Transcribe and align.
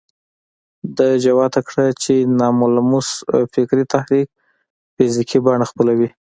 ده 0.97 1.07
جوته 1.23 1.61
کړه 1.67 1.85
چې 2.01 2.13
ناملموس 2.39 3.09
فکري 3.53 3.83
تحرک 3.91 4.27
فزيکي 4.95 5.39
بڼه 5.45 5.65
خپلوي. 5.71 6.09